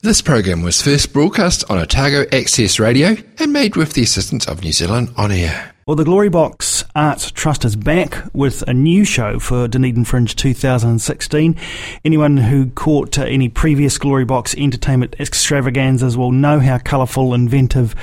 This 0.00 0.22
program 0.22 0.62
was 0.62 0.80
first 0.80 1.12
broadcast 1.12 1.68
on 1.68 1.76
Otago 1.76 2.24
Access 2.30 2.78
Radio 2.78 3.16
and 3.40 3.52
made 3.52 3.74
with 3.74 3.94
the 3.94 4.02
assistance 4.02 4.46
of 4.46 4.62
New 4.62 4.70
Zealand 4.70 5.12
On 5.16 5.32
Air. 5.32 5.74
Well, 5.88 5.96
the 5.96 6.04
Glory 6.04 6.28
Box 6.28 6.84
Arts 6.94 7.30
Trust 7.30 7.64
is 7.64 7.74
back 7.74 8.22
with 8.34 8.60
a 8.68 8.74
new 8.74 9.06
show 9.06 9.38
for 9.38 9.66
Dunedin 9.66 10.04
Fringe 10.04 10.36
2016. 10.36 11.56
Anyone 12.04 12.36
who 12.36 12.68
caught 12.72 13.18
uh, 13.18 13.22
any 13.22 13.48
previous 13.48 13.96
Glory 13.96 14.26
Box 14.26 14.54
entertainment 14.58 15.16
extravaganzas 15.18 16.14
will 16.14 16.30
know 16.30 16.60
how 16.60 16.76
colourful, 16.76 17.32
inventive, 17.32 17.94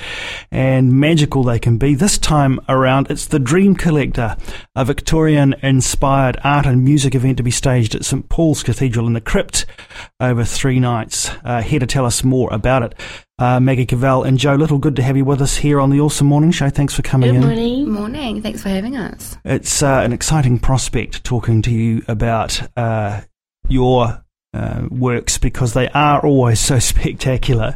and 0.50 0.94
magical 0.94 1.44
they 1.44 1.60
can 1.60 1.78
be. 1.78 1.94
This 1.94 2.18
time 2.18 2.60
around, 2.68 3.12
it's 3.12 3.28
the 3.28 3.38
Dream 3.38 3.76
Collector, 3.76 4.36
a 4.76 4.84
Victorian 4.84 5.54
inspired 5.62 6.40
art 6.44 6.66
and 6.66 6.84
music 6.84 7.14
event 7.14 7.38
to 7.38 7.44
be 7.44 7.52
staged 7.52 7.94
at 7.94 8.04
St 8.04 8.28
Paul's 8.30 8.64
Cathedral 8.64 9.06
in 9.06 9.14
the 9.14 9.22
Crypt 9.22 9.68
over 10.20 10.44
three 10.44 10.80
nights. 10.80 11.30
Uh, 11.44 11.62
here 11.62 11.80
to 11.80 11.86
tell 11.86 12.08
us 12.08 12.24
more 12.24 12.52
about 12.52 12.82
it 12.82 12.96
uh, 13.38 13.60
Maggie 13.60 13.86
Cavell 13.86 14.24
and 14.24 14.38
Joe 14.38 14.56
Little, 14.56 14.78
good 14.78 14.96
to 14.96 15.04
have 15.04 15.18
you 15.18 15.26
with 15.26 15.42
us 15.42 15.58
here 15.58 15.80
on 15.82 15.90
the 15.90 16.00
Awesome 16.00 16.28
Morning 16.28 16.52
Show. 16.52 16.70
Thanks 16.70 16.94
for 16.94 17.02
coming 17.02 17.30
Good 17.32 17.36
in. 17.38 17.42
morning. 17.42 17.90
Morning. 17.90 18.42
Thanks 18.42 18.62
for 18.64 18.70
having 18.70 18.96
us. 18.96 19.38
It's 19.44 19.84
uh, 19.84 20.02
an 20.04 20.14
exciting 20.14 20.58
prospect 20.60 21.24
talking 21.24 21.62
to 21.64 21.72
you 21.72 22.04
about 22.08 22.62
uh, 22.78 23.22
your 23.68 24.24
uh, 24.54 24.88
works 24.90 25.38
because 25.38 25.74
they 25.74 25.90
are 25.90 26.26
always 26.26 26.60
so 26.62 26.80
spectacular. 26.80 27.76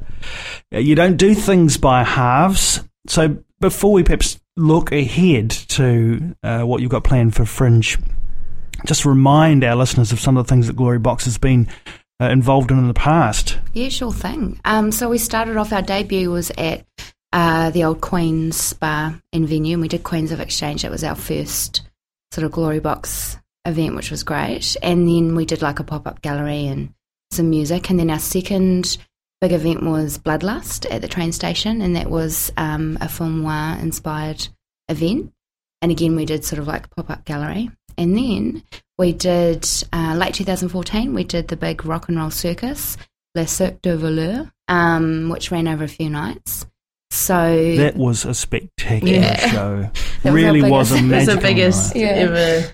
Uh, 0.74 0.78
You 0.80 0.96
don't 0.96 1.18
do 1.18 1.34
things 1.36 1.76
by 1.78 2.04
halves. 2.04 2.82
So 3.08 3.40
before 3.60 3.92
we 3.92 4.04
perhaps 4.04 4.40
look 4.56 4.92
ahead 4.94 5.50
to 5.50 6.36
uh, 6.44 6.62
what 6.62 6.82
you've 6.82 6.92
got 6.92 7.04
planned 7.04 7.36
for 7.36 7.44
Fringe, 7.46 7.98
just 8.86 9.06
remind 9.06 9.66
our 9.66 9.76
listeners 9.76 10.14
of 10.14 10.22
some 10.22 10.38
of 10.38 10.46
the 10.46 10.50
things 10.50 10.68
that 10.68 10.78
Glory 10.78 11.00
Box 11.00 11.26
has 11.26 11.38
been 11.38 11.68
uh, 12.22 12.30
involved 12.30 12.72
in 12.72 12.78
in 12.78 12.88
the 12.88 12.94
past. 12.94 13.58
Yeah, 13.74 13.90
sure 13.90 14.12
thing. 14.12 14.60
Um, 14.66 14.92
so 14.92 15.10
we 15.10 15.18
started 15.18 15.58
off, 15.58 15.74
our 15.74 15.82
debut 15.82 16.30
was 16.30 16.52
at 16.58 16.86
uh, 17.32 17.70
the 17.70 17.84
old 17.84 18.02
Queen's 18.02 18.58
Spa 18.58 19.16
and 19.32 19.48
venue, 19.48 19.74
and 19.74 19.82
we 19.82 19.88
did 19.88 20.04
Queens 20.04 20.32
of 20.32 20.40
Exchange. 20.40 20.82
That 20.82 20.92
was 20.92 21.04
our 21.04 21.16
first 21.16 21.82
sort 22.32 22.46
of 22.46 22.52
Glory 22.52 22.80
Box 22.80 23.38
event, 23.66 23.96
which 23.96 24.12
was 24.12 24.24
great. 24.24 24.76
And 24.82 25.08
then 25.08 25.36
we 25.36 25.46
did 25.46 25.62
like 25.62 25.80
a 25.80 25.84
pop 25.84 26.08
up 26.08 26.22
gallery 26.22 26.68
and 26.68 26.94
some 27.32 27.50
music. 27.50 27.90
And 27.90 28.00
then 28.00 28.10
our 28.10 28.20
second 28.20 28.98
big 29.42 29.52
event 29.52 29.84
was 29.84 30.18
Bloodlust 30.18 30.86
at 30.92 31.02
the 31.02 31.08
train 31.08 31.32
station, 31.32 31.82
and 31.82 31.96
that 31.96 32.10
was 32.10 32.52
um, 32.58 32.98
a 33.02 33.08
film 33.08 33.44
noir 33.44 33.78
inspired 33.80 34.48
event. 34.88 35.32
And 35.82 35.92
again, 35.92 36.16
we 36.16 36.26
did 36.26 36.44
sort 36.44 36.60
of 36.60 36.68
like 36.68 36.94
pop 36.96 37.10
up 37.10 37.26
gallery. 37.26 37.70
And 37.98 38.18
then 38.18 38.64
we 39.00 39.14
did, 39.14 39.68
uh, 39.94 40.14
late 40.16 40.34
2014, 40.36 41.14
we 41.14 41.24
did 41.24 41.48
the 41.48 41.56
big 41.56 41.86
rock 41.86 42.10
and 42.10 42.18
roll 42.18 42.30
circus, 42.30 42.98
Le 43.34 43.48
Cirque 43.48 43.82
de 43.82 43.98
Voleur, 43.98 44.52
um, 44.68 45.30
which 45.30 45.50
ran 45.52 45.68
over 45.68 45.86
a 45.86 45.88
few 45.88 46.10
nights. 46.10 46.66
So 47.10 47.76
That 47.78 47.96
was 47.96 48.26
a 48.26 48.34
spectacular 48.36 49.14
Yeah. 49.14 49.52
show. 49.52 49.90
That 50.24 50.34
was 50.34 50.44
really 50.44 50.62
was 50.70 50.92
a 50.92 50.96
biggest- 50.96 51.10
That's 51.10 51.26
magical 51.28 51.36
the 51.36 51.42
biggest 51.42 51.96
night. 51.96 52.02
Yeah. 52.02 52.08
ever. 52.10 52.74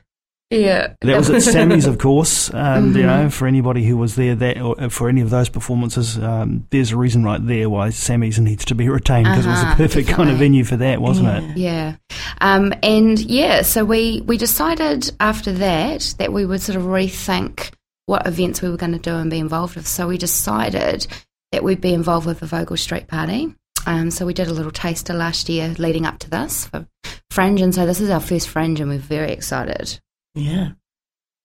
Yeah, 0.51 0.93
That 1.01 1.17
was 1.17 1.29
at 1.29 1.41
Sammy's, 1.53 1.85
of 1.88 1.97
course, 1.97 2.49
and 2.51 2.95
you 2.95 3.01
Mhm. 3.01 3.05
know, 3.23 3.29
for 3.29 3.47
anybody 3.47 3.83
who 3.85 3.97
was 3.97 4.15
there, 4.15 4.35
that 4.35 4.59
or 4.61 4.89
for 4.89 5.09
any 5.09 5.21
of 5.21 5.29
those 5.29 5.49
performances, 5.49 6.17
um, 6.19 6.65
there's 6.69 6.91
a 6.91 6.97
reason 6.97 7.23
right 7.23 7.45
there 7.45 7.69
why 7.69 7.89
Sammy's 7.89 8.39
needs 8.39 8.63
to 8.66 8.75
be 8.75 8.88
retained 8.99 9.25
because 9.25 9.45
it 9.45 9.49
was 9.49 9.59
Uh-huh, 9.59 9.73
a 9.73 9.75
perfect 9.77 10.07
kind 10.09 10.29
of 10.29 10.38
venue 10.38 10.63
for 10.63 10.77
that, 10.77 11.01
wasn't 11.01 11.27
Yeah. 11.27 11.39
it? 11.39 11.57
Yeah. 11.57 11.95
Um, 12.41 12.73
and 12.83 13.19
yeah, 13.19 13.61
so 13.63 13.83
we, 13.85 14.21
we 14.25 14.38
decided 14.38 15.11
after 15.19 15.51
that 15.53 16.13
that 16.19 16.31
we 16.31 16.45
would 16.45 16.61
sort 16.61 16.75
of 16.77 16.83
rethink 16.83 17.71
what 18.05 18.27
events 18.27 18.61
we 18.61 18.69
were 18.69 18.77
going 18.77 18.91
to 18.93 18.99
do 18.99 19.16
and 19.16 19.31
be 19.31 19.39
involved 19.39 19.75
with. 19.75 19.88
So 19.88 20.07
we 20.07 20.17
decided 20.19 21.07
that 21.51 21.63
we'd 21.63 21.81
be 21.81 21.93
involved 21.93 22.27
with 22.27 22.39
the 22.41 22.45
Vogel 22.45 22.77
Street 22.77 23.07
Party. 23.07 23.55
Um, 23.88 24.11
so 24.11 24.25
we 24.25 24.33
did 24.33 24.47
a 24.47 24.53
little 24.53 24.71
taster 24.71 25.13
last 25.13 25.49
year 25.49 25.73
leading 25.79 26.05
up 26.05 26.19
to 26.19 26.29
this 26.29 26.67
for 26.67 26.85
Fringe. 27.31 27.61
And 27.61 27.73
so 27.73 27.85
this 27.85 27.99
is 28.01 28.09
our 28.11 28.19
first 28.19 28.47
Fringe 28.49 28.79
and 28.79 28.89
we're 28.89 28.97
very 28.99 29.31
excited. 29.31 30.00
Yeah. 30.35 30.69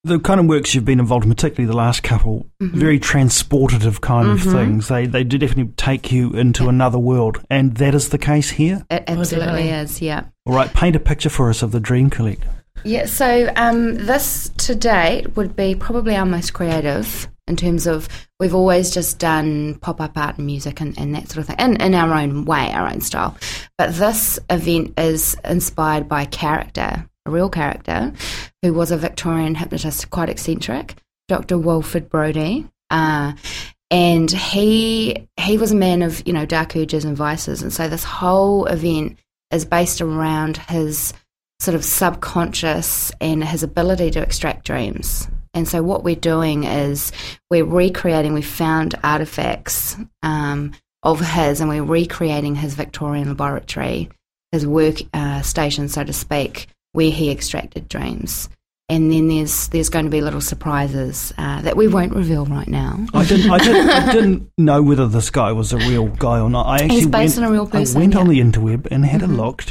The 0.02 0.18
kind 0.18 0.40
of 0.40 0.46
works 0.46 0.74
you've 0.74 0.86
been 0.86 0.98
involved 0.98 1.26
in, 1.26 1.30
particularly 1.30 1.70
the 1.70 1.76
last 1.76 2.02
couple, 2.02 2.46
Mhm. 2.62 2.70
very 2.72 2.98
transportative 2.98 4.00
kind 4.00 4.28
of 4.30 4.40
Mhm. 4.40 4.52
things. 4.52 4.88
They 4.88 5.06
they 5.06 5.24
do 5.24 5.36
definitely 5.36 5.72
take 5.76 6.10
you 6.10 6.30
into 6.30 6.68
another 6.68 6.98
world, 6.98 7.40
and 7.50 7.74
that 7.76 7.94
is 7.94 8.08
the 8.08 8.16
case 8.18 8.50
here. 8.50 8.84
It 8.90 9.04
absolutely 9.06 9.46
definitely. 9.64 9.70
is, 9.70 10.00
yeah. 10.00 10.22
All 10.46 10.54
right, 10.54 10.72
paint 10.72 10.96
a 10.96 11.00
picture 11.00 11.28
for 11.28 11.50
us 11.50 11.62
of 11.62 11.72
the 11.72 11.80
Dream 11.80 12.08
Collector. 12.08 12.48
Yeah, 12.82 13.04
so 13.04 13.52
um, 13.56 13.94
this 14.06 14.50
to 14.58 14.74
date 14.74 15.36
would 15.36 15.54
be 15.54 15.74
probably 15.74 16.16
our 16.16 16.24
most 16.24 16.54
creative 16.54 17.28
in 17.46 17.56
terms 17.56 17.86
of 17.86 18.08
we've 18.38 18.54
always 18.54 18.90
just 18.90 19.18
done 19.18 19.74
pop 19.82 20.00
up 20.00 20.16
art 20.16 20.38
and 20.38 20.46
music 20.46 20.80
and, 20.80 20.98
and 20.98 21.14
that 21.14 21.28
sort 21.28 21.38
of 21.38 21.46
thing 21.46 21.56
in, 21.58 21.76
in 21.76 21.94
our 21.94 22.14
own 22.14 22.46
way, 22.46 22.70
our 22.72 22.88
own 22.88 23.02
style. 23.02 23.36
But 23.76 23.96
this 23.96 24.38
event 24.48 24.94
is 24.98 25.36
inspired 25.44 26.08
by 26.08 26.24
character, 26.24 27.06
a 27.26 27.30
real 27.30 27.48
character, 27.48 28.12
who 28.62 28.72
was 28.72 28.90
a 28.90 28.96
Victorian 28.96 29.54
hypnotist, 29.54 30.10
quite 30.10 30.28
eccentric, 30.28 30.96
Dr. 31.28 31.58
Walford 31.58 32.08
Brodie. 32.08 32.66
Uh, 32.90 33.32
and 33.90 34.30
he 34.30 35.28
he 35.38 35.58
was 35.58 35.72
a 35.72 35.76
man 35.76 36.02
of 36.02 36.26
you 36.26 36.32
know 36.32 36.46
dark 36.46 36.76
urges 36.76 37.04
and 37.04 37.16
vices, 37.16 37.62
and 37.62 37.72
so 37.72 37.88
this 37.88 38.04
whole 38.04 38.66
event 38.66 39.18
is 39.50 39.64
based 39.64 40.00
around 40.00 40.56
his 40.56 41.12
sort 41.58 41.74
of 41.74 41.84
subconscious 41.84 43.12
and 43.20 43.44
his 43.44 43.62
ability 43.62 44.10
to 44.12 44.22
extract 44.22 44.64
dreams. 44.64 45.28
And 45.52 45.68
so 45.68 45.82
what 45.82 46.04
we're 46.04 46.14
doing 46.14 46.64
is 46.64 47.12
we're 47.50 47.64
recreating. 47.64 48.32
We 48.32 48.42
found 48.42 48.94
artifacts 49.02 49.96
um, 50.22 50.72
of 51.02 51.20
his, 51.20 51.60
and 51.60 51.68
we're 51.68 51.82
recreating 51.82 52.54
his 52.54 52.74
Victorian 52.74 53.28
laboratory, 53.28 54.08
his 54.52 54.66
work 54.66 54.96
uh, 55.12 55.42
station, 55.42 55.88
so 55.88 56.04
to 56.04 56.12
speak, 56.12 56.68
where 56.92 57.10
he 57.10 57.30
extracted 57.30 57.88
dreams. 57.88 58.48
And 58.88 59.12
then 59.12 59.28
there's 59.28 59.68
there's 59.68 59.88
going 59.88 60.06
to 60.06 60.10
be 60.10 60.20
little 60.20 60.40
surprises 60.40 61.32
uh, 61.38 61.62
that 61.62 61.76
we 61.76 61.86
won't 61.86 62.12
reveal 62.12 62.44
right 62.46 62.66
now. 62.66 63.06
I 63.14 63.24
didn't, 63.24 63.48
I 63.48 63.58
didn't, 63.58 63.88
I 63.90 64.12
didn't 64.12 64.50
know 64.58 64.82
whether 64.82 65.06
this 65.06 65.30
guy 65.30 65.52
was 65.52 65.72
a 65.72 65.76
real 65.78 66.08
guy 66.08 66.40
or 66.40 66.50
not. 66.50 66.66
I 66.66 66.74
actually 66.82 66.96
He's 66.96 67.06
based 67.06 67.36
went, 67.36 67.46
on 67.46 67.50
a 67.50 67.52
real 67.52 67.66
person, 67.68 67.96
I 67.96 68.00
went 68.00 68.16
on 68.16 68.26
the 68.28 68.40
interweb 68.40 68.88
and 68.90 69.06
had 69.06 69.20
Mhm. 69.20 69.30
a 69.30 69.32
look, 69.42 69.64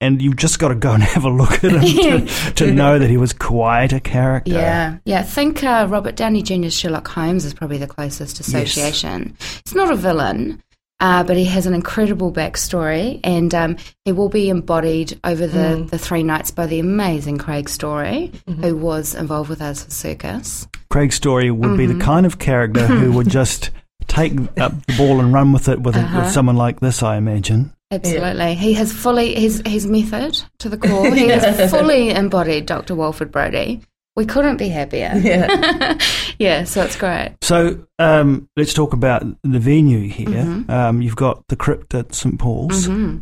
and 0.00 0.22
you've 0.22 0.36
just 0.36 0.58
got 0.58 0.68
to 0.68 0.76
go 0.76 0.92
and 0.92 1.02
have 1.14 1.24
a 1.26 1.28
look 1.30 1.62
at 1.62 1.72
him 1.72 2.26
to, 2.26 2.52
to 2.54 2.72
know 2.72 2.98
that 2.98 3.10
he 3.10 3.18
was 3.18 3.34
quite 3.34 3.92
a 3.92 4.00
character. 4.00 4.52
Yeah, 4.52 4.96
yeah. 5.04 5.18
I 5.20 5.24
think 5.24 5.62
uh, 5.62 5.86
Robert 5.90 6.16
Downey 6.16 6.40
Jr.'s 6.40 6.72
Sherlock 6.74 7.06
Holmes 7.08 7.44
is 7.44 7.52
probably 7.52 7.76
the 7.76 7.86
closest 7.86 8.40
association. 8.40 9.36
It's 9.60 9.74
not 9.74 9.92
a 9.92 9.96
villain, 9.96 10.62
uh, 11.04 11.22
but 11.28 11.36
he 11.36 11.44
has 11.44 11.66
an 11.66 11.74
incredible 11.74 12.32
backstory, 12.32 13.20
and 13.22 13.54
um, 13.54 13.76
he 14.06 14.12
will 14.12 14.28
be 14.30 14.48
embodied 14.48 15.18
over 15.22 15.46
the, 15.46 15.58
Mm. 15.76 15.90
the 15.90 15.98
three 15.98 16.22
nights 16.22 16.50
by 16.50 16.66
the 16.66 16.78
amazing 16.80 17.36
Craig 17.38 17.68
Story, 17.68 18.32
Mm-hmm. 18.48 18.62
who 18.64 18.76
was 18.76 19.14
involved 19.14 19.50
with 19.50 19.60
us 19.60 19.84
for 19.84 19.90
Circus. 19.90 20.66
Craig 20.90 21.12
Story 21.12 21.50
would 21.50 21.76
be 21.76 21.86
the 21.86 21.94
Mhm. 21.94 22.00
kind 22.12 22.24
of 22.26 22.38
character 22.38 22.86
who 22.86 23.12
would 23.12 23.28
just 23.40 23.70
take 24.06 24.32
up 24.58 24.72
the 24.86 24.94
ball 24.96 25.20
and 25.20 25.32
run 25.32 25.52
with 25.52 25.68
it 25.68 25.80
with, 25.82 25.96
Uh-huh. 25.96 26.20
with 26.22 26.30
someone 26.32 26.56
like 26.56 26.80
this, 26.80 27.02
I 27.02 27.16
imagine. 27.16 27.72
Absolutely, 27.90 28.54
he 28.54 28.72
has 28.74 28.92
fully 28.92 29.34
his 29.34 29.62
his 29.66 29.86
method 29.86 30.42
to 30.60 30.68
the 30.68 30.78
core. 30.78 31.14
He 31.14 31.28
has 31.28 31.70
fully 31.70 32.10
embodied 32.10 32.66
Dr. 32.66 32.94
Walford 32.94 33.30
Brodie. 33.30 33.82
We 34.16 34.24
couldn't 34.26 34.56
be 34.58 34.68
happier. 34.68 35.12
Yeah. 35.24 35.98
yeah, 36.38 36.64
so 36.64 36.82
it's 36.82 36.96
great. 36.96 37.36
So 37.42 37.86
um, 37.98 38.48
let's 38.56 38.72
talk 38.74 38.92
about 38.92 39.22
the 39.42 39.58
venue 39.58 40.08
here. 40.08 40.28
Mhm. 40.28 40.70
Um, 40.70 41.02
you've 41.02 41.16
got 41.16 41.42
the 41.48 41.56
crypt 41.56 41.94
at 41.94 42.14
St 42.14 42.38
Paul's, 42.38 42.86
hmm 42.86 43.18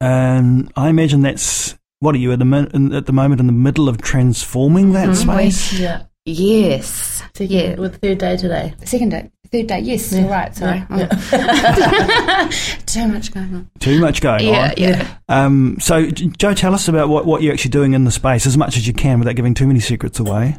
and 0.00 0.72
I 0.76 0.88
imagine 0.88 1.22
that's 1.22 1.76
what 2.00 2.14
are 2.14 2.18
you 2.18 2.32
at 2.32 2.38
the 2.38 2.44
min- 2.44 2.92
at 2.94 3.06
the 3.06 3.12
moment 3.12 3.40
in 3.40 3.46
the 3.46 3.52
middle 3.52 3.88
of 3.88 3.98
transforming 4.00 4.92
that 4.92 5.08
Mhm. 5.10 5.16
space? 5.16 5.72
Yeah. 5.78 6.02
Yes. 6.24 7.22
Second, 7.34 7.50
Yeah. 7.50 7.74
With 7.76 8.00
third 8.00 8.18
day 8.18 8.36
today. 8.36 8.74
Second 8.84 9.08
day. 9.10 9.30
Third 9.50 9.66
day. 9.66 9.80
Yes, 9.80 10.12
you're 10.12 10.28
right. 10.28 10.54
Sorry. 10.54 10.82
Yeah. 10.90 11.08
Too 12.86 13.08
much 13.08 13.32
going 13.34 13.54
on. 13.54 13.70
Too 13.80 14.00
much 14.00 14.20
going 14.20 14.46
Yeah, 14.46 14.68
on. 14.68 14.72
yeah. 14.76 15.16
Um, 15.28 15.76
so, 15.80 16.06
Joe, 16.10 16.54
tell 16.54 16.74
us 16.74 16.88
about 16.88 17.08
what, 17.08 17.26
what 17.26 17.42
you're 17.42 17.52
actually 17.52 17.70
doing 17.72 17.92
in 17.94 18.04
the 18.04 18.10
space 18.10 18.46
as 18.46 18.56
much 18.56 18.76
as 18.76 18.86
you 18.86 18.92
can 18.94 19.18
without 19.18 19.34
giving 19.36 19.52
too 19.54 19.66
many 19.66 19.80
secrets 19.80 20.18
away. 20.20 20.56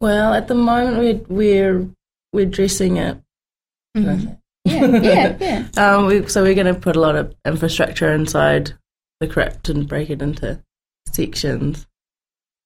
Well, 0.00 0.32
at 0.32 0.48
the 0.48 0.54
moment 0.54 0.96
we're 0.98 1.36
we're 1.36 1.88
we're 2.32 2.46
dressing 2.46 2.96
it. 2.96 3.18
Mhm. 3.96 4.38
Yeah, 4.64 4.86
yeah, 4.86 5.36
yeah. 5.40 5.66
Um, 5.96 6.06
we, 6.06 6.26
so 6.28 6.42
we're 6.42 6.54
going 6.54 6.72
to 6.72 6.80
put 6.80 6.96
a 6.96 7.00
lot 7.00 7.16
of 7.16 7.34
infrastructure 7.44 8.12
inside 8.12 8.72
the 9.20 9.26
crypt 9.26 9.68
and 9.68 9.86
break 9.88 10.08
it 10.10 10.22
into 10.22 10.62
sections. 11.08 11.86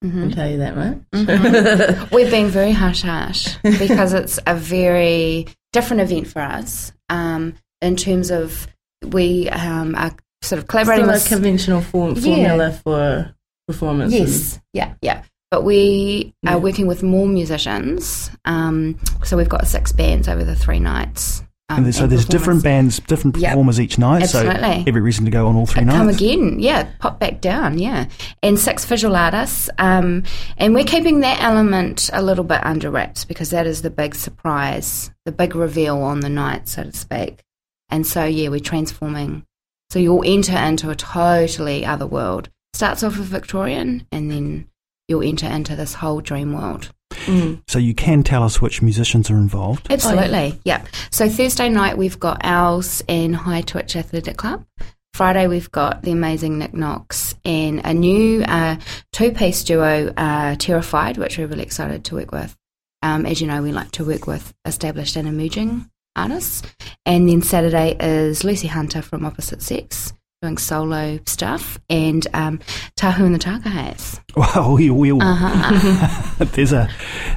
I 0.05 0.11
can 0.11 0.31
tell 0.33 0.51
you 0.51 0.59
that 0.59 0.77
much. 0.77 0.99
Mhm. 1.12 2.11
We're 2.11 2.31
being 2.31 2.49
very 2.49 2.73
hush 2.73 3.03
hush 3.03 3.56
because 3.62 4.12
it's 4.12 4.39
a 4.47 4.55
very 4.55 5.47
different 5.73 6.03
event 6.03 6.27
for 6.29 6.41
us 6.43 6.93
um, 7.09 7.55
in 7.81 7.97
terms 7.97 8.31
of 8.31 8.67
we 9.06 9.49
um, 9.51 9.95
are 9.95 10.15
sort 10.43 10.59
of 10.61 10.69
collaborating 10.69 11.05
Still 11.05 11.11
a 11.11 11.15
with 11.15 11.29
conventional 11.29 11.81
form, 11.81 12.15
Yeah. 12.17 12.23
formula 12.23 12.73
for 12.85 13.35
performance. 13.67 14.12
Yes, 14.12 14.61
yeah, 14.75 14.95
yeah. 15.03 15.23
But 15.51 15.62
we 15.65 16.35
Yeah. 16.43 16.55
are 16.55 16.59
working 16.59 16.87
with 16.87 17.03
more 17.03 17.27
musicians. 17.27 18.31
Um, 18.45 18.99
so 19.25 19.37
we've 19.37 19.49
got 19.49 19.67
six 19.67 19.93
bands 19.93 20.29
over 20.29 20.45
the 20.45 20.55
three 20.56 20.81
nights. 20.81 21.43
Um, 21.70 21.84
and 21.84 21.94
so 21.94 22.02
and 22.02 22.12
there's 22.12 22.26
different 22.26 22.62
bands, 22.62 23.00
different 23.00 23.38
Yep. 23.38 23.52
performers 23.52 23.81
each 23.81 23.99
night. 23.99 24.26
So 24.26 24.46
every 24.46 25.00
reason 25.00 25.25
to 25.25 25.31
go 25.31 25.46
on 25.46 25.56
all 25.56 25.64
three 25.64 25.82
Uh, 25.82 25.93
Come 25.93 26.08
again, 26.11 26.58
yeah, 26.61 26.88
pop 26.99 27.19
back 27.19 27.40
down, 27.40 27.78
yeah. 27.78 28.06
And 28.43 28.58
six 28.58 28.84
visual 28.84 29.16
artists. 29.16 29.70
Um, 29.78 30.25
and 30.58 30.75
we're 30.75 30.84
keeping 30.84 31.20
that 31.20 31.40
element 31.43 32.11
a 32.12 32.20
little 32.22 32.44
bit 32.44 32.61
under 32.64 32.90
wraps 32.90 33.25
because 33.25 33.49
that 33.50 33.66
is 33.66 33.81
the 33.81 33.88
big 33.88 34.14
surprise, 34.14 35.11
the 35.25 35.32
big 35.32 35.55
reveal 35.56 36.02
on 36.02 36.20
the 36.20 36.28
night, 36.28 36.69
so 36.69 36.84
to 36.84 36.93
speak. 36.93 37.40
And 37.88 38.06
so, 38.06 38.25
yeah, 38.25 38.49
we're 38.50 38.60
transforming. 38.60 39.44
So 39.90 39.99
you'll 39.99 40.25
enter 40.26 40.56
into 40.56 40.90
a 40.90 40.94
totally 40.94 41.87
other 41.87 42.06
world. 42.06 42.50
Starts 42.75 43.02
off 43.02 43.17
with 43.17 43.28
Victorian 43.28 44.06
and 44.12 44.31
then 44.31 44.67
you'll 45.08 45.22
enter 45.22 45.46
into 45.46 45.76
this 45.76 45.94
whole 45.94 46.20
dream 46.20 46.52
world. 46.52 46.93
Mm. 47.26 47.62
So 47.69 47.78
you 47.78 47.94
can 47.94 48.22
tell 48.22 48.43
us 48.43 48.61
which 48.61 48.82
musicians 48.82 49.31
are 49.31 49.37
involved. 49.37 49.87
Absolutely, 49.90 50.61
yeah. 50.64 50.84
So 51.11 51.28
Thursday 51.28 51.69
night 51.69 51.96
we've 51.96 52.19
got 52.19 52.40
Owls 52.44 53.02
and 53.08 53.34
High 53.34 53.62
Twitch 53.62 53.96
Athletic 53.96 54.37
Club. 54.37 54.64
Friday 55.12 55.46
we've 55.46 55.70
got 55.70 56.02
the 56.02 56.11
amazing 56.11 56.58
Nick 56.58 56.75
Knox 56.75 57.34
and 57.44 57.81
a 57.84 57.94
new 57.94 58.43
uh, 58.43 58.76
two-piece 59.12 59.62
duo, 59.64 60.12
uh, 60.16 60.56
Terrified, 60.56 61.19
which 61.19 61.38
we're 61.38 61.46
really 61.46 61.62
excited 61.62 62.05
to 62.06 62.16
work 62.16 62.32
with. 62.32 62.56
Um, 63.02 63.26
as 63.26 63.40
you 63.40 63.46
know, 63.46 63.62
we 63.62 63.70
like 63.70 63.93
to 63.93 64.05
work 64.05 64.26
with 64.26 64.52
established 64.64 65.14
and 65.17 65.28
emerging 65.28 65.88
artists. 66.17 66.62
And 67.06 67.28
then 67.28 67.43
Saturday 67.43 67.96
is 68.00 68.44
Lucy 68.44 68.67
Hunter 68.67 69.02
from 69.02 69.25
Opposite 69.25 69.62
Sex 69.62 70.12
doing 70.44 70.58
solo 70.58 71.19
stuff, 71.26 71.79
and 71.88 72.26
um, 72.35 72.61
Tahu 72.96 73.25
and 73.25 73.35
the 73.35 73.38
Takahes. 73.38 74.20
Well, 74.37 74.75
we, 74.76 74.91
we, 74.91 75.11
Uh-huh. 75.12 76.44
there's 76.52 76.73
a 76.73 76.88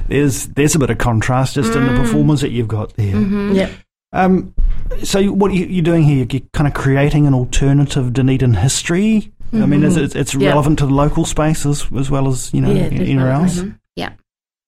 there's 0.08 0.46
there's 0.48 0.74
a 0.74 0.78
bit 0.78 0.90
of 0.90 0.98
contrast 0.98 1.54
just 1.54 1.74
in 1.74 1.86
the 1.86 1.92
Mm. 1.92 2.02
performers 2.02 2.40
that 2.42 2.50
you've 2.50 2.68
got 2.68 2.94
there. 2.96 3.14
Mm-hmm. 3.14 3.52
Yep. 3.52 3.70
Um, 4.12 4.54
so 5.02 5.22
what 5.32 5.50
are 5.50 5.54
you, 5.54 5.66
you're 5.66 5.84
doing 5.84 6.02
here? 6.02 6.26
You're 6.30 6.42
kind 6.52 6.66
of 6.66 6.74
creating 6.74 7.26
an 7.26 7.34
alternative 7.34 8.12
Dunedin 8.12 8.54
history. 8.54 9.32
I 9.52 9.64
mean, 9.64 9.82
is 9.84 9.96
it, 9.96 10.14
it's 10.14 10.34
Yeah. 10.34 10.50
relevant 10.50 10.78
to 10.80 10.86
the 10.86 10.92
local 10.94 11.24
space 11.24 11.64
as, 11.64 11.86
as 11.96 12.10
well 12.10 12.28
as 12.28 12.52
you 12.52 12.60
know 12.60 12.70
Yeah, 12.72 12.82
anywhere 12.84 13.30
else. 13.32 13.54
definitely. 13.54 13.70
Mhm. 13.72 13.78
Yeah. 13.96 14.10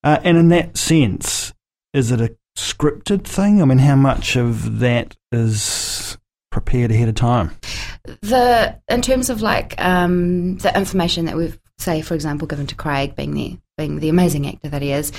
Uh, 0.03 0.19
and 0.25 0.39
in 0.39 0.49
that 0.49 0.77
sense, 0.79 1.53
is 1.93 2.11
it 2.11 2.21
a 2.21 2.35
scripted 2.57 3.25
thing? 3.25 3.61
I 3.61 3.65
mean, 3.67 3.79
how 3.79 3.97
much 3.97 4.37
of 4.37 4.79
that 4.81 5.17
is 5.33 6.17
prepared 6.51 6.91
ahead 6.91 7.09
of 7.09 7.15
time? 7.15 7.51
The 8.05 8.79
in 8.89 9.03
terms 9.03 9.31
of 9.31 9.43
like 9.43 9.75
um, 9.83 10.59
the 10.59 10.77
information 10.77 11.27
that 11.27 11.37
we've 11.37 11.59
say 11.79 12.03
for 12.03 12.15
example 12.15 12.47
given 12.47 12.67
to 12.67 12.75
Craig 12.75 13.17
being 13.17 13.33
the 13.35 13.59
being 13.79 14.01
the 14.01 14.11
amazing 14.11 14.47
actor 14.47 14.69
that 14.69 14.83
he 14.83 14.93
is 14.93 15.13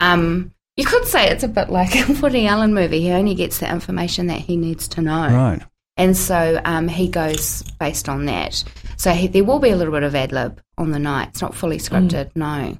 um, 0.00 0.52
you 0.78 0.84
could 0.84 1.06
say 1.06 1.28
it's 1.28 1.42
a 1.42 1.48
bit 1.48 1.70
like 1.70 1.94
a 2.08 2.12
Woody 2.20 2.46
Allen 2.46 2.72
movie. 2.72 3.00
He 3.00 3.10
only 3.10 3.34
gets 3.34 3.58
the 3.58 3.70
information 3.70 4.28
that 4.28 4.38
he 4.38 4.56
needs 4.56 4.88
to 4.88 5.02
know. 5.02 5.28
Right. 5.28 5.60
and 5.96 6.16
so 6.16 6.60
um, 6.64 6.86
he 6.88 7.08
goes 7.08 7.62
based 7.80 8.08
on 8.08 8.26
that. 8.26 8.62
So 8.96 9.10
he, 9.10 9.26
there 9.26 9.44
will 9.44 9.58
be 9.58 9.70
a 9.70 9.76
little 9.76 9.92
bit 9.92 10.04
of 10.04 10.14
ad 10.14 10.32
lib 10.32 10.60
on 10.78 10.92
the 10.92 10.98
night. 11.00 11.28
It's 11.28 11.42
not 11.42 11.54
fully 11.54 11.78
scripted 11.78 12.30
no. 12.36 12.78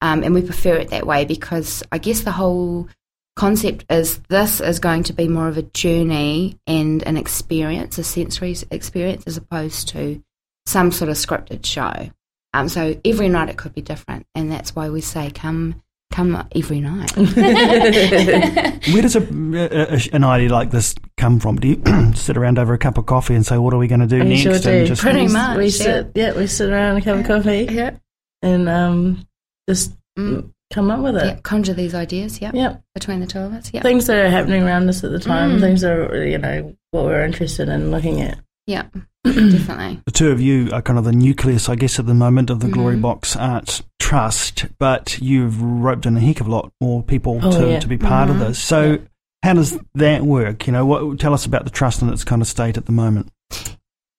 Um, 0.00 0.22
and 0.22 0.34
we 0.34 0.42
prefer 0.42 0.74
it 0.76 0.90
that 0.90 1.06
way 1.06 1.24
because 1.24 1.82
I 1.92 1.98
guess 1.98 2.22
the 2.22 2.32
whole 2.32 2.88
concept 3.36 3.84
is 3.90 4.18
this 4.28 4.60
is 4.60 4.78
going 4.78 5.02
to 5.04 5.12
be 5.12 5.28
more 5.28 5.48
of 5.48 5.56
a 5.56 5.62
journey 5.62 6.58
and 6.66 7.02
an 7.02 7.16
experience, 7.16 7.98
a 7.98 8.04
sensory 8.04 8.56
experience, 8.70 9.24
as 9.26 9.36
opposed 9.36 9.88
to 9.88 10.22
some 10.66 10.92
sort 10.92 11.08
of 11.08 11.16
scripted 11.16 11.64
show. 11.64 12.10
Um, 12.52 12.68
so 12.68 12.98
every 13.04 13.28
night 13.28 13.48
it 13.48 13.56
could 13.56 13.74
be 13.74 13.82
different, 13.82 14.26
and 14.34 14.50
that's 14.50 14.76
why 14.76 14.88
we 14.88 15.00
say 15.00 15.30
come, 15.30 15.82
come 16.12 16.46
every 16.54 16.80
night. 16.80 17.10
Where 17.16 19.02
does 19.02 19.16
a, 19.16 19.22
a, 19.22 20.14
an 20.14 20.22
idea 20.22 20.50
like 20.50 20.70
this 20.70 20.94
come 21.16 21.40
from? 21.40 21.56
Do 21.56 21.68
you 21.68 21.82
sit 22.14 22.36
around 22.36 22.60
over 22.60 22.72
a 22.72 22.78
cup 22.78 22.96
of 22.96 23.06
coffee 23.06 23.34
and 23.34 23.44
say, 23.44 23.58
"What 23.58 23.74
are 23.74 23.78
we 23.78 23.88
going 23.88 24.00
to 24.00 24.06
do 24.06 24.20
We 24.20 24.28
next?" 24.28 24.42
sure 24.42 24.52
and 24.54 24.62
do. 24.62 24.86
just 24.86 25.02
Pretty 25.02 25.22
we, 25.22 25.32
much, 25.32 25.56
We 25.56 25.64
yeah. 25.64 25.70
sit, 25.70 26.12
yeah, 26.14 26.36
we 26.36 26.46
sit 26.46 26.70
around 26.70 26.98
a 26.98 27.00
cup 27.00 27.18
of 27.18 27.26
coffee 27.26 27.66
yeah. 27.68 27.96
and 28.42 28.68
um, 28.68 29.26
just 29.68 29.92
Mm. 30.18 30.52
Come 30.74 30.90
up 30.90 31.00
with 31.00 31.14
yeah, 31.14 31.32
it. 31.32 31.42
conjure 31.44 31.72
these 31.74 31.94
ideas. 31.94 32.40
Yeah, 32.40 32.50
Yep. 32.52 32.82
between 32.94 33.20
the 33.20 33.26
two 33.26 33.38
of 33.38 33.52
us. 33.52 33.70
Yeah, 33.72 33.82
Things 33.82 34.06
that 34.06 34.16
are 34.18 34.28
happening 34.30 34.62
around 34.64 34.88
us 34.88 35.04
at 35.04 35.10
the 35.12 35.18
time, 35.20 35.52
Mm. 35.56 35.60
things 35.60 35.80
that 35.82 35.92
are, 35.92 36.24
you 36.26 36.38
know, 36.38 36.74
what 36.90 37.04
we're 37.04 37.24
interested 37.24 37.68
in 37.68 37.90
looking 37.90 38.20
at. 38.20 38.38
yeah, 38.66 38.84
definitely. 39.24 40.00
the 40.06 40.12
two 40.12 40.30
of 40.30 40.40
you 40.40 40.70
are 40.72 40.82
kind 40.82 40.98
of 40.98 41.04
the 41.04 41.12
nucleus, 41.12 41.68
I 41.68 41.74
guess, 41.76 41.98
at 41.98 42.06
the 42.06 42.14
moment 42.14 42.50
of 42.50 42.60
the 42.60 42.68
Glory 42.68 42.96
Mhm. 42.96 43.02
Box 43.02 43.36
Arts 43.36 43.82
Trust, 44.00 44.66
but 44.78 45.18
you've 45.20 45.60
roped 45.62 46.06
in 46.06 46.16
a 46.16 46.20
heck 46.20 46.40
of 46.40 46.46
a 46.46 46.50
lot 46.50 46.70
more 46.80 47.02
people 47.02 47.38
Oh, 47.42 47.50
to, 47.60 47.70
yeah. 47.70 47.78
to 47.80 47.88
be 47.88 47.96
part 47.96 48.28
of 48.30 48.36
Mhm. 48.36 48.40
this. 48.40 48.58
So, 48.58 48.82
Yeah. 48.92 48.96
how 49.42 49.52
does 49.54 49.78
that 49.94 50.22
work? 50.24 50.66
You 50.66 50.72
know, 50.72 50.84
what 50.84 51.18
tell 51.18 51.32
us 51.34 51.46
about 51.46 51.64
the 51.64 51.70
trust 51.70 52.02
and 52.02 52.10
its 52.12 52.24
kind 52.24 52.42
of 52.42 52.48
state 52.48 52.76
at 52.76 52.84
the 52.86 52.92
moment. 52.92 53.28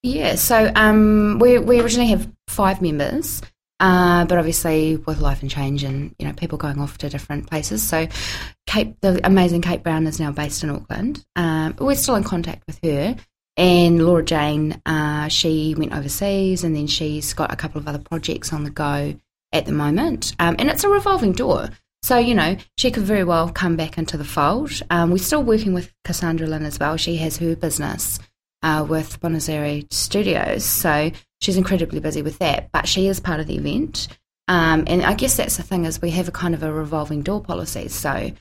Yeah, 0.04 0.36
so 0.36 0.72
um, 0.75 1.40
we 1.40 1.58
we 1.60 1.80
originally 1.81 2.10
have 2.10 2.28
five 2.48 2.81
members, 2.81 3.42
uh, 3.80 4.25
but 4.25 4.38
obviously 4.38 4.98
with 4.98 5.19
life 5.19 5.42
and 5.42 5.51
change 5.51 5.83
and 5.83 6.16
you 6.19 6.27
know 6.27 6.33
people 6.33 6.57
going 6.57 6.80
off 6.80 6.98
to 7.00 7.10
different 7.10 7.50
places. 7.50 7.83
So 7.83 8.07
Kate, 8.68 9.00
the 9.01 9.25
amazing 9.25 9.62
Kate 9.62 9.83
Brown, 9.83 10.07
is 10.07 10.19
now 10.19 10.31
based 10.31 10.63
in 10.63 10.69
Auckland. 10.69 11.25
Um, 11.36 11.75
we're 11.80 11.95
still 11.95 12.16
in 12.16 12.24
contact 12.24 12.63
with 12.68 12.80
her, 12.83 13.16
and 13.57 14.06
Laura 14.06 14.24
Jane, 14.24 14.81
uh, 14.86 15.27
she 15.27 15.75
went 15.77 15.94
overseas, 15.94 16.63
and 16.63 16.75
then 16.75 16.88
she's 16.88 17.33
got 17.33 17.54
a 17.54 17.56
couple 17.56 17.80
of 17.80 17.88
other 17.88 18.00
projects 18.00 18.54
on 18.54 18.63
the 18.63 18.69
go 18.69 19.16
at 19.54 19.66
the 19.66 19.72
moment, 19.72 20.36
um, 20.39 20.56
and 20.60 20.69
it's 20.69 20.83
a 20.83 20.89
revolving 20.89 21.31
door. 21.33 21.69
So, 22.06 22.19
you 22.19 22.36
know, 22.36 22.56
she 22.77 22.92
could 22.92 23.01
very 23.01 23.24
well 23.24 23.50
come 23.50 23.77
back 23.77 23.98
into 23.98 24.16
the 24.16 24.24
fold. 24.24 24.80
Um, 24.92 25.10
we're 25.10 25.18
still 25.18 25.42
working 25.42 25.74
with 25.74 25.92
Cassandra 26.04 26.45
Lynn 26.45 26.63
as 26.63 26.77
well. 26.77 26.98
She 26.98 27.16
has 27.16 27.38
her 27.38 27.56
business 27.56 28.19
uh, 28.62 28.86
with 28.88 29.19
Buenos 29.22 29.50
Aires 29.50 29.86
Studios. 29.89 30.63
So 30.63 31.10
she's 31.42 31.58
incredibly 31.58 32.00
busy 32.00 32.22
with 32.22 32.40
that, 32.40 32.72
but 32.72 32.88
she 32.88 33.08
is 33.08 33.20
part 33.20 33.40
of 33.40 33.48
the 33.48 33.56
event. 33.56 34.08
Um, 34.48 34.84
and 34.88 35.04
I 35.04 35.14
guess 35.14 35.38
that's 35.38 35.58
the 35.58 35.64
thing 35.64 35.86
is 35.86 36.02
we 36.02 36.12
have 36.12 36.28
a 36.28 36.32
kind 36.32 36.54
of 36.54 36.64
a 36.64 36.72
revolving 36.72 37.24
door 37.24 37.42
policy. 37.42 37.88
So 37.88 38.32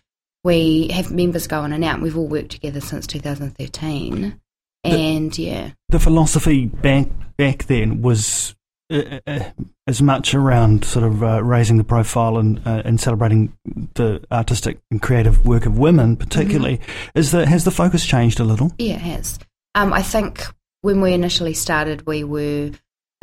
we 0.42 0.88
have 0.88 1.10
members 1.10 1.46
go 1.46 1.64
in 1.64 1.72
and 1.72 1.84
out. 1.84 2.00
We've 2.00 2.16
all 2.16 2.28
worked 2.28 2.50
together 2.50 2.80
since 2.80 3.06
2013. 3.06 4.40
And 4.84 5.38
yeah, 5.38 5.70
The 5.88 5.98
philosophy 5.98 6.66
back 6.66 7.08
back 7.38 7.64
then 7.64 8.02
was 8.02 8.54
uh, 8.90 9.20
uh, 9.26 9.44
as 9.86 10.02
much 10.02 10.34
around 10.34 10.84
sort 10.84 11.06
of 11.06 11.22
uh, 11.22 11.42
raising 11.42 11.78
the 11.78 11.84
profile 11.84 12.36
and 12.36 12.60
uh, 12.66 12.82
and 12.84 13.00
celebrating 13.00 13.56
the 13.94 14.22
artistic 14.30 14.78
and 14.90 15.00
creative 15.00 15.46
work 15.46 15.64
of 15.64 15.78
women, 15.78 16.18
particularly. 16.18 16.80
Is 17.14 17.30
the 17.30 17.46
has 17.46 17.64
the 17.64 17.70
focus 17.70 18.04
changed 18.04 18.40
a 18.40 18.44
little? 18.44 18.72
Yeah, 18.78 18.96
it 18.96 19.00
has. 19.00 19.38
Um, 19.74 19.94
I 19.94 20.02
think 20.02 20.44
when 20.82 21.00
we 21.00 21.14
initially 21.14 21.54
started, 21.54 22.06
we 22.06 22.24
were 22.24 22.72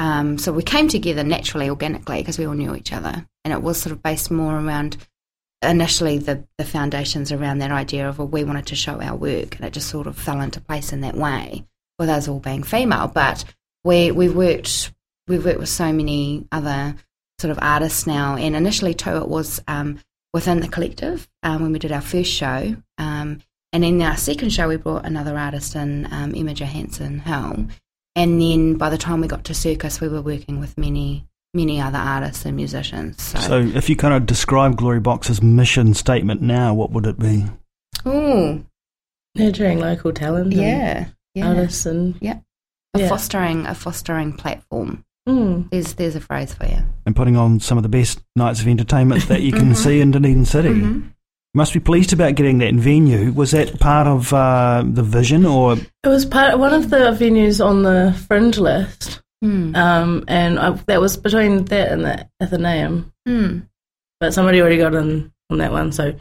um, 0.02 0.40
so 0.40 0.52
we 0.52 0.64
came 0.64 0.88
together 0.88 1.24
naturally, 1.24 1.70
organically, 1.70 2.18
because 2.18 2.40
we 2.40 2.48
all 2.48 2.56
knew 2.56 2.74
each 2.74 2.92
other, 2.92 3.24
and 3.46 3.54
it 3.54 3.62
was 3.62 3.80
sort 3.80 3.94
of 3.94 4.02
based 4.02 4.32
more 4.32 4.60
around 4.60 4.98
initially 5.62 6.18
the 6.18 6.44
the 6.58 6.66
foundations 6.66 7.32
around 7.32 7.60
that 7.60 7.70
idea 7.70 8.10
of 8.10 8.18
well, 8.18 8.28
we 8.28 8.44
wanted 8.44 8.66
to 8.66 8.76
show 8.76 9.00
our 9.00 9.16
work, 9.16 9.58
and 9.58 9.66
it 9.66 9.74
just 9.74 9.90
sort 9.90 10.08
of 10.08 10.18
fell 10.18 10.42
into 10.42 10.60
place 10.60 10.92
in 10.92 11.02
that 11.02 11.14
way, 11.14 11.68
with 12.00 12.10
us 12.10 12.28
all 12.28 12.40
being 12.40 12.64
female. 12.64 13.10
But 13.10 13.46
we 13.84 14.10
we 14.10 14.28
worked 14.28 14.92
we've 15.28 15.46
worked 15.46 15.60
with 15.60 15.70
so 15.70 15.94
many 15.94 16.48
other 16.52 16.96
sort 17.38 17.52
of 17.52 17.60
artists 17.62 18.08
now, 18.08 18.36
and 18.36 18.56
initially 18.56 18.96
too 18.96 19.18
it 19.18 19.28
was 19.28 19.62
um, 19.68 20.00
within 20.34 20.62
the 20.62 20.68
collective 20.68 21.30
um, 21.44 21.62
when 21.62 21.74
we 21.74 21.78
did 21.78 21.92
our 21.92 22.02
first 22.02 22.32
show. 22.32 22.76
Um, 22.98 23.40
and 23.72 23.86
in 23.86 24.02
our 24.02 24.18
second 24.18 24.50
show, 24.50 24.68
we 24.68 24.78
brought 24.78 25.06
another 25.06 25.38
artist 25.38 25.76
in, 25.76 26.12
um, 26.12 26.34
Emma 26.36 26.56
Johansson 26.56 27.20
Hill. 27.20 27.68
And 28.16 28.42
then 28.42 28.76
by 28.76 28.90
the 28.90 28.98
time 28.98 29.22
we 29.22 29.28
got 29.28 29.46
to 29.46 29.54
Circus, 29.54 30.02
we 30.02 30.08
were 30.10 30.22
working 30.22 30.60
with 30.60 30.78
many, 30.78 31.26
many 31.54 31.80
other 31.80 31.98
artists 31.98 32.46
and 32.46 32.56
musicians. 32.56 33.22
So, 33.22 33.40
So, 33.40 33.60
if 33.60 33.90
you 33.90 33.96
kind 33.96 34.14
of 34.14 34.26
describe 34.26 34.76
Glory 34.76 35.00
Box's 35.00 35.42
mission 35.42 35.94
statement 35.94 36.42
now, 36.42 36.74
what 36.74 36.92
would 36.92 37.06
it 37.06 37.18
be? 37.20 37.46
ooh, 38.06 38.66
Nurturing 39.36 39.80
local 39.80 40.12
talent 40.12 40.52
yeah, 40.52 40.98
and 41.06 41.08
yeah. 41.36 41.48
artists 41.48 41.86
and 41.86 42.16
a 42.22 42.42
yeah. 43.00 43.08
fostering, 43.08 43.66
a 43.66 43.74
fostering 43.76 44.34
platform. 44.34 45.06
Mm. 45.30 45.70
There's, 45.70 45.94
there's 45.94 46.16
a 46.16 46.20
phrase 46.20 46.54
for 46.54 46.66
you. 46.66 46.80
And 47.06 47.16
putting 47.16 47.38
on 47.38 47.60
some 47.62 47.78
of 47.78 47.84
the 47.84 47.90
best 47.90 48.22
nights 48.36 48.60
of 48.60 48.68
entertainment 48.68 49.28
that 49.30 49.42
you 49.42 49.54
can 49.54 49.70
Mhm. 49.72 49.76
see 49.78 50.02
in 50.02 50.12
Dunedin 50.12 50.46
City. 50.46 50.70
Mhm. 50.70 51.14
You 51.54 51.58
must 51.58 51.74
be 51.74 51.82
pleased 51.82 52.14
about 52.14 52.36
getting 52.36 52.60
that 52.60 52.74
venue. 52.76 53.34
Was 53.34 53.52
that 53.52 53.78
part 53.80 54.08
of 54.08 54.32
uh, 54.34 54.84
the 54.86 55.04
vision, 55.04 55.46
or 55.46 55.74
It 55.74 56.08
was 56.08 56.26
part 56.26 56.58
one 56.60 56.74
of 56.74 56.90
the 56.90 57.12
venues 57.20 57.64
on 57.66 57.84
the 57.84 58.14
fringe 58.28 58.58
list, 58.58 59.22
Mm. 59.44 59.76
um, 59.76 60.24
and 60.28 60.60
I, 60.60 60.70
that 60.86 61.02
was 61.02 61.18
between 61.18 61.66
that 61.66 61.92
and 61.92 62.06
the 62.06 62.28
Athenaeum. 62.42 63.12
Mm. 63.28 63.68
But 64.20 64.36
somebody 64.36 64.62
already 64.62 64.78
got 64.78 64.94
in 64.94 65.32
on 65.50 65.58
that 65.58 65.72
one, 65.72 65.92
so 65.92 66.14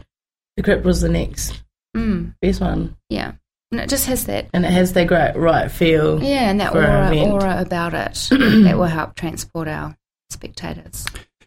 the 0.57 0.63
crypt 0.63 0.83
was 0.83 1.01
the 1.01 1.07
next 1.09 1.63
Mm. 1.95 2.33
best 2.41 2.59
one, 2.61 2.97
Yeah. 3.09 3.33
And 3.71 3.79
it 3.79 3.87
just 3.89 4.07
has 4.07 4.25
that, 4.25 4.49
and 4.53 4.65
it 4.65 4.71
has 4.71 4.91
that 4.93 5.07
great 5.07 5.35
right 5.37 5.71
feel. 5.71 6.21
yeah, 6.21 6.49
and 6.49 6.59
that 6.59 6.71
For 6.73 6.81
an 6.81 6.89
aura, 6.89 7.07
event. 7.15 7.31
aura 7.31 7.61
about 7.61 7.93
it 7.93 8.27
that 8.31 8.77
will 8.77 8.85
help 8.85 9.15
transport 9.15 9.67
our 9.69 9.95
spectators. 10.31 11.05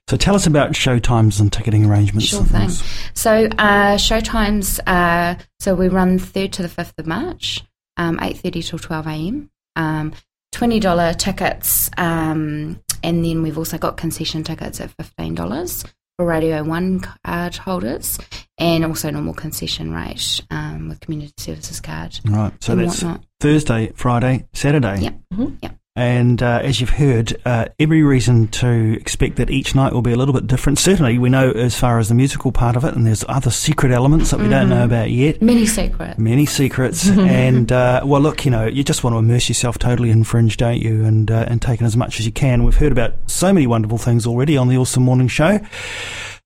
So 0.08 0.16
tell 0.18 0.34
us 0.34 0.46
about 0.46 0.76
show 0.76 0.98
times 0.98 1.40
and 1.40 1.52
ticketing 1.52 1.86
arrangements. 1.86 2.26
Sure 2.26 2.44
thing. 2.44 2.68
So 3.14 3.46
uh, 3.58 3.96
show 3.96 4.20
times. 4.20 4.78
Uh, 4.86 5.36
so 5.60 5.74
we 5.74 5.88
run 5.88 6.18
third 6.18 6.52
to 6.54 6.62
the 6.62 6.68
fifth 6.68 6.94
of 6.98 7.06
March, 7.06 7.64
um, 7.96 8.18
eight 8.20 8.36
thirty 8.38 8.62
till 8.62 8.78
twelve 8.78 9.06
a.m. 9.06 9.50
Um, 9.76 10.12
Twenty 10.52 10.78
dollar 10.78 11.14
tickets, 11.14 11.90
um, 11.96 12.80
and 13.02 13.24
then 13.24 13.42
we've 13.42 13.58
also 13.58 13.76
got 13.76 13.96
concession 13.96 14.44
tickets 14.44 14.80
at 14.80 14.90
fifteen 14.90 15.34
dollars 15.34 15.84
for 16.16 16.26
Radio 16.26 16.62
One 16.62 17.00
card 17.00 17.56
holders, 17.56 18.20
and 18.56 18.84
also 18.84 19.10
normal 19.10 19.34
concession 19.34 19.92
rate 19.92 20.42
um, 20.52 20.90
with 20.90 21.00
community 21.00 21.32
services 21.38 21.80
card. 21.80 22.20
Right. 22.24 22.52
So 22.62 22.76
that's 22.76 23.02
whatnot. 23.02 23.24
Thursday, 23.40 23.90
Friday, 23.96 24.46
Saturday. 24.52 25.00
Yep. 25.00 25.20
Mhm. 25.32 25.56
Yep. 25.60 25.76
And 25.96 26.42
uh, 26.42 26.60
as 26.64 26.80
you've 26.80 26.90
heard, 26.90 27.36
uh, 27.44 27.66
every 27.78 28.02
reason 28.02 28.48
to 28.48 28.94
expect 28.94 29.36
that 29.36 29.48
each 29.48 29.76
night 29.76 29.92
will 29.92 30.02
be 30.02 30.10
a 30.10 30.16
little 30.16 30.34
bit 30.34 30.48
different. 30.48 30.80
Certainly, 30.80 31.18
we 31.18 31.30
know 31.30 31.52
as 31.52 31.78
far 31.78 32.00
as 32.00 32.08
the 32.08 32.16
musical 32.16 32.50
part 32.50 32.74
of 32.74 32.84
it, 32.84 32.96
and 32.96 33.06
there's 33.06 33.24
other 33.28 33.52
secret 33.52 33.92
elements 33.92 34.32
that 34.32 34.40
we 34.40 34.48
don't 34.48 34.68
know 34.68 34.84
about 34.84 35.10
yet. 35.10 35.40
Many 35.40 35.66
secrets. 35.66 36.18
Many 36.18 36.46
secrets, 36.46 37.08
and 37.10 37.70
uh, 37.70 38.02
well, 38.04 38.20
look, 38.20 38.44
you 38.44 38.50
know, 38.50 38.66
you 38.66 38.82
just 38.82 39.04
want 39.04 39.14
to 39.14 39.18
immerse 39.18 39.48
yourself 39.48 39.78
totally 39.78 40.10
in 40.10 40.24
Fringe, 40.24 40.56
don't 40.56 40.80
you? 40.80 41.04
And 41.04 41.30
uh, 41.30 41.44
and 41.46 41.62
take 41.62 41.78
in 41.78 41.86
as 41.86 41.96
much 41.96 42.18
as 42.18 42.26
you 42.26 42.32
can. 42.32 42.64
We've 42.64 42.76
heard 42.76 42.92
about 42.92 43.14
so 43.26 43.52
many 43.52 43.68
wonderful 43.68 43.98
things 43.98 44.26
already 44.26 44.56
on 44.56 44.66
the 44.66 44.76
Awesome 44.76 45.04
Morning 45.04 45.28
Show. 45.28 45.60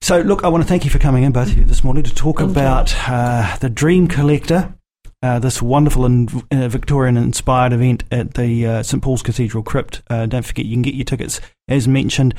So, 0.03 0.21
look, 0.21 0.45
I 0.45 0.49
want 0.49 0.63
to 0.63 0.69
thank 0.69 0.85
you 0.85 0.91
for 0.91 0.99
coming 0.99 1.25
in, 1.25 1.33
both 1.33 1.49
of 1.49 1.59
you, 1.59 1.65
this 1.65 1.83
morning 1.83 2.05
to 2.05 2.15
talk 2.15 2.39
Thank 2.39 2.51
about 2.51 2.95
uh, 3.09 3.57
the 3.57 3.71
Dream 3.71 4.09
Collector. 4.09 4.75
Uh, 5.21 5.39
this 5.41 5.61
wonderful 5.61 6.05
and 6.05 6.45
uh, 6.53 6.69
Victorian-inspired 6.69 7.73
event 7.73 8.05
at 8.13 8.35
the 8.35 8.67
uh, 8.67 8.83
St 8.85 9.03
Paul's 9.03 9.23
Cathedral 9.23 9.65
Crypt. 9.65 10.01
Uh, 10.09 10.27
don't 10.27 10.45
forget, 10.45 10.65
you 10.65 10.77
can 10.77 10.83
get 10.83 10.95
your 10.95 11.05
tickets 11.05 11.41
as 11.69 11.87
mentioned. 11.87 12.35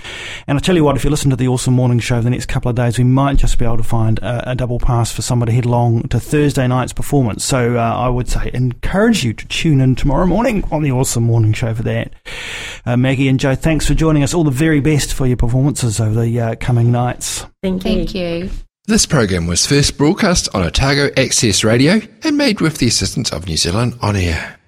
And 0.48 0.58
I 0.58 0.62
tell 0.62 0.76
you 0.76 0.84
what, 0.84 0.96
if 0.96 1.04
you 1.04 1.10
listen 1.10 1.30
to 1.30 1.36
the 1.36 1.48
Awesome 1.48 1.74
Morning 1.74 2.00
Show 2.00 2.22
the 2.22 2.30
next 2.30 2.48
couple 2.48 2.70
of 2.70 2.76
days, 2.76 2.98
we 2.98 3.04
might 3.04 3.38
just 3.38 3.58
be 3.58 3.66
able 3.66 3.78
to 3.78 3.84
find 3.84 4.18
a, 4.20 4.52
a 4.52 4.56
double 4.56 4.80
pass 4.80 5.12
for 5.12 5.22
somebody 5.22 5.52
to 5.52 5.56
head 5.58 5.66
along 5.66 6.04
to 6.10 6.20
Thursday 6.20 6.68
night's 6.68 6.94
performance. 6.94 7.46
So 7.46 7.78
uh, 7.78 7.80
I 7.82 8.10
would 8.10 8.28
say 8.28 8.50
encourage 8.54 9.24
you 9.24 9.34
to 9.34 9.48
tune 9.48 9.82
in 9.82 9.96
tomorrow 9.96 10.26
morning 10.26 10.64
on 10.72 10.82
the 10.82 10.92
Awesome 10.92 11.24
Morning 11.24 11.54
Show 11.54 11.74
for 11.74 11.84
that. 11.84 12.14
Uh, 12.86 12.98
Maggie 12.98 13.28
and 13.28 13.40
Joe, 13.40 13.56
thanks 13.56 13.88
for 13.88 13.94
joining 13.94 14.24
us. 14.24 14.34
All 14.34 14.44
the 14.44 14.52
very 14.52 14.80
best 14.80 15.14
for 15.14 15.28
your 15.28 15.38
performances 15.38 16.00
over 16.00 16.22
the 16.22 16.40
uh, 16.40 16.56
coming 16.56 16.92
nights. 16.92 17.46
Thank 17.62 17.84
you. 17.86 18.06
Thank 18.06 18.16
you. 18.16 18.50
This 18.90 19.06
program 19.06 19.46
was 19.46 19.68
first 19.68 20.00
broadcast 20.00 20.50
on 20.52 20.64
Otago 20.64 21.12
Access 21.16 21.64
Radio 21.64 22.02
and 22.24 22.36
made 22.36 22.60
with 22.60 22.80
the 22.80 22.88
assistance 22.88 23.32
of 23.32 23.46
New 23.46 23.56
Zealand 23.56 23.94
On 24.02 24.16
Air. 24.16 24.60